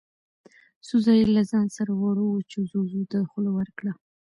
[0.87, 3.91] څو ځايه يې له ځان سره وړو وچو ځوځو ته خوله ورکړه.